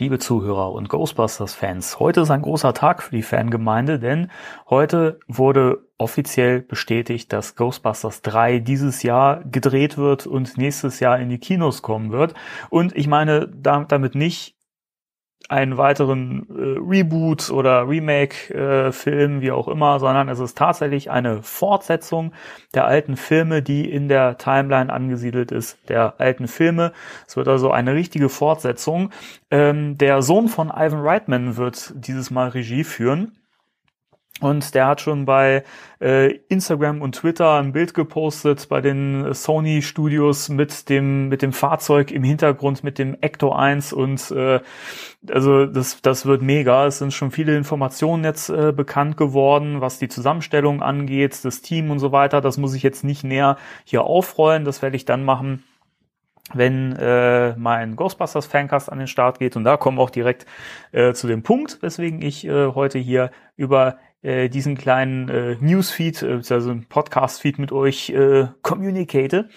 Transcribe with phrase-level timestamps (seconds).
[0.00, 4.30] Liebe Zuhörer und Ghostbusters-Fans, heute ist ein großer Tag für die Fangemeinde, denn
[4.70, 11.30] heute wurde offiziell bestätigt, dass Ghostbusters 3 dieses Jahr gedreht wird und nächstes Jahr in
[11.30, 12.34] die Kinos kommen wird.
[12.70, 14.57] Und ich meine damit nicht
[15.48, 21.42] einen weiteren äh, Reboot oder Remake-Film, äh, wie auch immer, sondern es ist tatsächlich eine
[21.42, 22.32] Fortsetzung
[22.74, 26.92] der alten Filme, die in der Timeline angesiedelt ist, der alten Filme.
[27.26, 29.10] Es wird also eine richtige Fortsetzung.
[29.50, 33.32] Ähm, der Sohn von Ivan Reitman wird dieses Mal Regie führen.
[34.40, 35.64] Und der hat schon bei
[36.00, 41.52] äh, Instagram und Twitter ein Bild gepostet bei den Sony Studios mit dem mit dem
[41.52, 44.60] Fahrzeug im Hintergrund mit dem Ecto 1 und äh,
[45.28, 46.86] also das das wird mega.
[46.86, 51.90] Es sind schon viele Informationen jetzt äh, bekannt geworden, was die Zusammenstellung angeht, das Team
[51.90, 52.40] und so weiter.
[52.40, 54.64] Das muss ich jetzt nicht näher hier aufrollen.
[54.64, 55.64] Das werde ich dann machen
[56.54, 59.56] wenn äh, mein Ghostbusters Fancast an den Start geht.
[59.56, 60.46] Und da kommen wir auch direkt
[60.92, 66.22] äh, zu dem Punkt, weswegen ich äh, heute hier über äh, diesen kleinen äh, Newsfeed,
[66.22, 69.48] äh, also ein Podcast-Feed mit euch äh, communicate.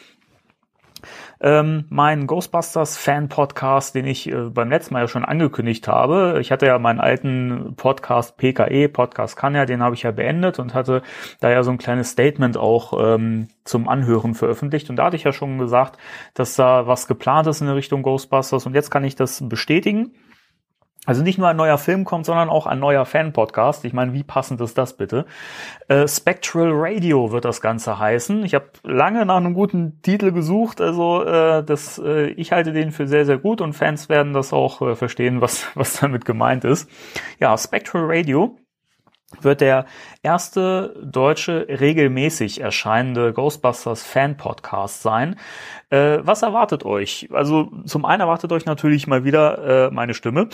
[1.39, 6.37] Ähm, mein Ghostbusters Fan Podcast, den ich äh, beim letzten Mal ja schon angekündigt habe.
[6.39, 10.59] Ich hatte ja meinen alten Podcast PKE, Podcast kann ja, den habe ich ja beendet
[10.59, 11.01] und hatte
[11.39, 14.89] da ja so ein kleines Statement auch ähm, zum Anhören veröffentlicht.
[14.89, 15.97] Und da hatte ich ja schon gesagt,
[16.35, 20.13] dass da was geplant ist in der Richtung Ghostbusters und jetzt kann ich das bestätigen.
[21.07, 23.85] Also nicht nur ein neuer Film kommt, sondern auch ein neuer Fan-Podcast.
[23.85, 25.25] Ich meine, wie passend ist das bitte?
[25.87, 28.45] Äh, Spectral Radio wird das Ganze heißen.
[28.45, 30.79] Ich habe lange nach einem guten Titel gesucht.
[30.79, 34.53] Also äh, das, äh, ich halte den für sehr, sehr gut und Fans werden das
[34.53, 36.87] auch äh, verstehen, was, was damit gemeint ist.
[37.39, 38.57] Ja, Spectral Radio
[39.39, 39.85] wird der
[40.21, 45.37] erste deutsche regelmäßig erscheinende Ghostbusters Fan Podcast sein.
[45.89, 47.29] Äh, was erwartet euch?
[47.31, 50.49] Also zum einen erwartet euch natürlich mal wieder äh, meine Stimme.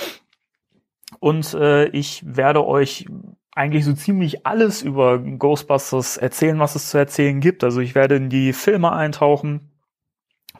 [1.19, 3.05] Und äh, ich werde euch
[3.57, 7.63] eigentlich so ziemlich alles über Ghostbusters erzählen, was es zu erzählen gibt.
[7.63, 9.71] Also ich werde in die Filme eintauchen,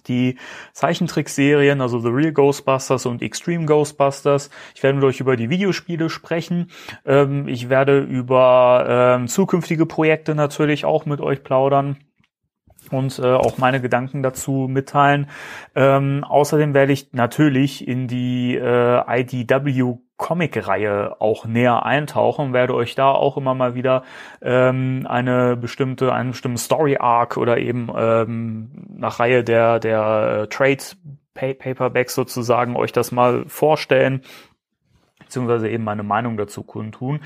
[0.08, 0.38] die
[0.74, 4.50] Zeichentrickserien, also The Real Ghostbusters und Extreme Ghostbusters.
[4.74, 6.72] Ich werde mit euch über die Videospiele sprechen.
[7.06, 11.98] Ähm, ich werde über ähm, zukünftige Projekte natürlich auch mit euch plaudern
[12.92, 15.30] und äh, auch meine Gedanken dazu mitteilen.
[15.76, 22.96] Ähm, außerdem werde ich natürlich in die äh, IDW Comic-Reihe auch näher eintauchen, werde euch
[22.96, 24.04] da auch immer mal wieder
[24.42, 30.84] ähm, eine bestimmte, einen bestimmten Story-Arc oder eben ähm, nach Reihe der, der äh, Trade
[31.36, 34.22] Paperbacks sozusagen euch das mal vorstellen,
[35.28, 37.20] beziehungsweise eben meine Meinung dazu kundtun.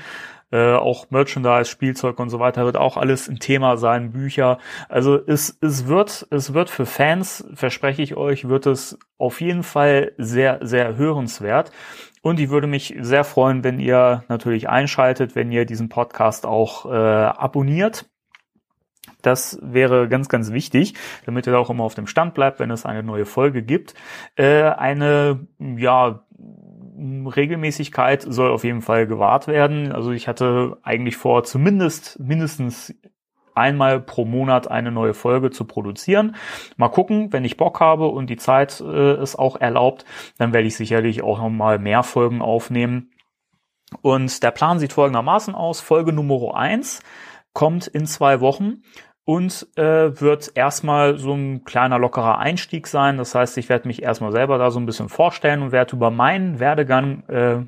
[0.52, 4.58] Äh, auch Merchandise, Spielzeug und so weiter wird auch alles ein Thema sein, Bücher.
[4.90, 9.62] Also es, es wird, es wird für Fans, verspreche ich euch, wird es auf jeden
[9.62, 11.72] Fall sehr, sehr hörenswert.
[12.20, 16.84] Und ich würde mich sehr freuen, wenn ihr natürlich einschaltet, wenn ihr diesen Podcast auch
[16.84, 18.10] äh, abonniert.
[19.22, 22.84] Das wäre ganz, ganz wichtig, damit ihr auch immer auf dem Stand bleibt, wenn es
[22.84, 23.94] eine neue Folge gibt.
[24.36, 26.24] Äh, eine, ja,
[26.94, 29.92] Regelmäßigkeit soll auf jeden Fall gewahrt werden.
[29.92, 32.94] Also ich hatte eigentlich vor, zumindest mindestens
[33.54, 36.36] einmal pro Monat eine neue Folge zu produzieren.
[36.76, 40.04] Mal gucken, wenn ich Bock habe und die Zeit äh, es auch erlaubt,
[40.38, 43.10] dann werde ich sicherlich auch noch mal mehr Folgen aufnehmen.
[44.00, 45.80] Und der Plan sieht folgendermaßen aus.
[45.80, 47.02] Folge Nummer eins
[47.52, 48.82] kommt in zwei Wochen
[49.24, 53.18] und äh, wird erstmal so ein kleiner lockerer Einstieg sein.
[53.18, 56.10] Das heißt, ich werde mich erstmal selber da so ein bisschen vorstellen und werde über
[56.10, 57.58] meinen Werdegang äh,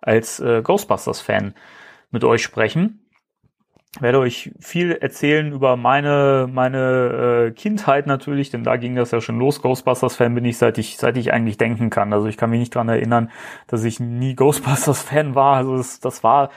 [0.00, 1.54] als äh, Ghostbusters-Fan
[2.10, 3.02] mit euch sprechen.
[3.98, 9.22] Werde euch viel erzählen über meine meine äh, Kindheit natürlich, denn da ging das ja
[9.22, 9.62] schon los.
[9.62, 12.12] Ghostbusters-Fan bin ich seit ich seit ich eigentlich denken kann.
[12.12, 13.30] Also ich kann mich nicht dran erinnern,
[13.68, 15.56] dass ich nie Ghostbusters-Fan war.
[15.56, 16.50] Also das, das war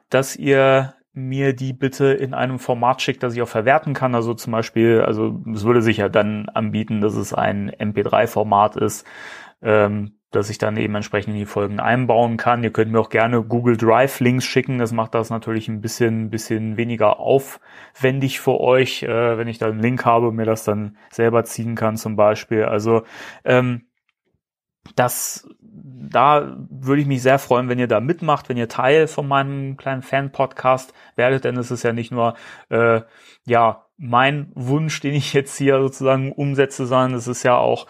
[0.08, 4.14] dass ihr mir die bitte in einem Format schickt, das ich auch verwerten kann.
[4.14, 9.06] Also zum Beispiel, also es würde sich ja dann anbieten, dass es ein MP3-Format ist,
[9.62, 12.62] ähm, dass ich dann eben entsprechend die Folgen einbauen kann.
[12.62, 14.78] Ihr könnt mir auch gerne Google Drive Links schicken.
[14.78, 19.66] Das macht das natürlich ein bisschen, bisschen weniger aufwendig für euch, äh, wenn ich da
[19.66, 22.64] einen Link habe und mir das dann selber ziehen kann zum Beispiel.
[22.64, 23.02] Also
[23.44, 23.86] ähm,
[24.94, 29.26] das, da würde ich mich sehr freuen, wenn ihr da mitmacht, wenn ihr Teil von
[29.26, 32.34] meinem kleinen Fan-Podcast werdet, denn es ist ja nicht nur
[32.70, 33.02] äh,
[33.46, 37.86] ja mein Wunsch, den ich jetzt hier sozusagen umsetze, sondern es ist ja auch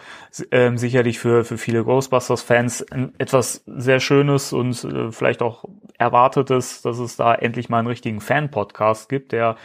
[0.51, 2.85] ähm, sicherlich für, für viele Ghostbusters-Fans
[3.17, 5.63] etwas sehr Schönes und äh, vielleicht auch
[5.97, 9.55] Erwartetes, dass es da endlich mal einen richtigen Fan-Podcast gibt, der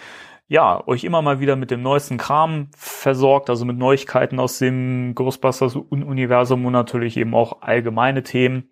[0.46, 5.16] ja, euch immer mal wieder mit dem neuesten Kram versorgt, also mit Neuigkeiten aus dem
[5.16, 8.70] Ghostbusters-Universum und natürlich eben auch allgemeine Themen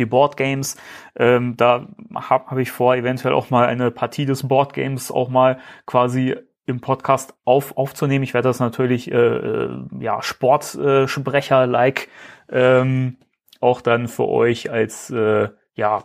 [0.00, 0.76] die Boardgames.
[1.14, 5.60] Ähm, da habe hab ich vor, eventuell auch mal eine Partie des Boardgames auch mal
[5.86, 6.34] quasi
[6.66, 8.22] im Podcast auf, aufzunehmen.
[8.22, 9.70] Ich werde das natürlich äh, äh,
[10.00, 12.08] ja Sportsprecher-like
[12.48, 13.16] ähm,
[13.60, 16.04] auch dann für euch als äh, ja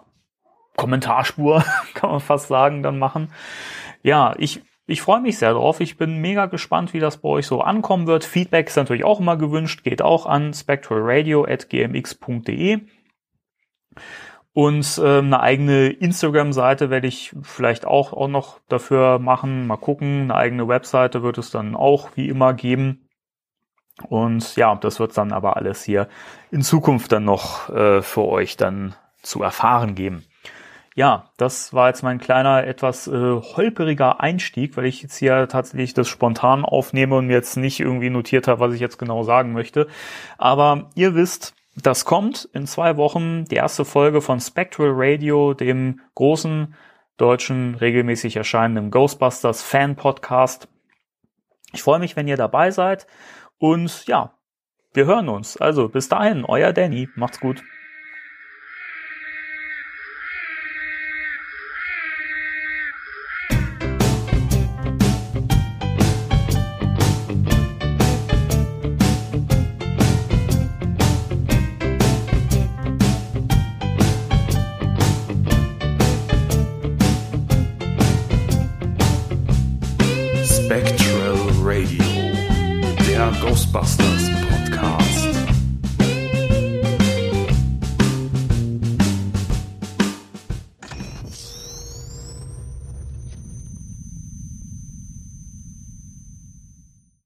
[0.76, 1.64] Kommentarspur
[1.94, 3.32] kann man fast sagen dann machen.
[4.04, 5.82] Ja, ich ich freue mich sehr drauf.
[5.82, 8.24] Ich bin mega gespannt, wie das bei euch so ankommen wird.
[8.24, 12.80] Feedback ist natürlich auch immer gewünscht, geht auch an spectralradio@gmx.de.
[14.58, 19.68] Und äh, eine eigene Instagram-Seite werde ich vielleicht auch, auch noch dafür machen.
[19.68, 20.24] Mal gucken.
[20.24, 23.08] Eine eigene Webseite wird es dann auch wie immer geben.
[24.10, 26.08] Und ja, das wird dann aber alles hier
[26.50, 30.26] in Zukunft dann noch äh, für euch dann zu erfahren geben.
[30.96, 35.94] Ja, das war jetzt mein kleiner, etwas äh, holperiger Einstieg, weil ich jetzt hier tatsächlich
[35.94, 39.54] das spontan aufnehme und mir jetzt nicht irgendwie notiert habe, was ich jetzt genau sagen
[39.54, 39.86] möchte.
[40.40, 46.02] Aber ihr wisst, das kommt in zwei Wochen die erste Folge von Spectral Radio, dem
[46.16, 46.76] großen
[47.18, 50.68] deutschen regelmäßig erscheinenden Ghostbusters Fan Podcast.
[51.74, 53.06] Ich freue mich, wenn ihr dabei seid
[53.60, 54.34] und ja,
[54.94, 55.58] wir hören uns.
[55.58, 57.10] Also bis dahin, euer Danny.
[57.16, 57.64] Macht's gut.
[83.18, 85.07] der Ghostbusters Podcast.